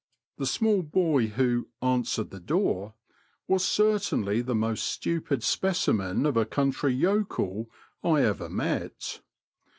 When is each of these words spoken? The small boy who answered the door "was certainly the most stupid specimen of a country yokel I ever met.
The 0.39 0.47
small 0.47 0.81
boy 0.81 1.27
who 1.27 1.67
answered 1.79 2.31
the 2.31 2.39
door 2.39 2.95
"was 3.47 3.63
certainly 3.63 4.41
the 4.41 4.55
most 4.55 4.83
stupid 4.85 5.43
specimen 5.43 6.25
of 6.25 6.35
a 6.37 6.43
country 6.43 6.91
yokel 6.95 7.69
I 8.03 8.23
ever 8.23 8.49
met. 8.49 9.21